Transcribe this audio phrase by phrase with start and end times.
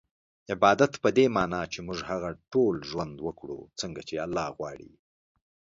[0.51, 4.89] عبادت په دې مانا چي موږ هغه ډول ژوند وکړو څنګه چي الله غواړي